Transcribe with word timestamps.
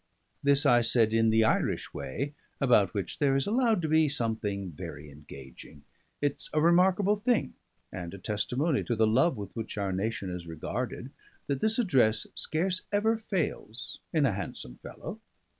This 0.41 0.65
I 0.65 0.81
said 0.81 1.13
in 1.13 1.29
the 1.29 1.43
Irish 1.43 1.93
way, 1.93 2.33
about 2.59 2.95
which 2.95 3.19
there 3.19 3.35
is 3.35 3.45
allowed 3.45 3.83
to 3.83 3.87
be 3.87 4.09
something 4.09 4.71
very 4.71 5.11
engaging. 5.11 5.83
It's 6.23 6.49
a 6.55 6.59
remarkable 6.59 7.15
thing, 7.15 7.53
and 7.91 8.11
a 8.11 8.17
testimony 8.17 8.83
to 8.85 8.95
the 8.95 9.05
love 9.05 9.37
with 9.37 9.55
which 9.55 9.77
our 9.77 9.91
nation 9.93 10.31
is 10.31 10.47
regarded, 10.47 11.11
that 11.45 11.59
this 11.61 11.77
address 11.77 12.25
scarce 12.33 12.81
ever 12.91 13.15
fails 13.15 13.99
in 14.11 14.25
a 14.25 14.31
handsome 14.33 14.77
fellow. 14.81 15.19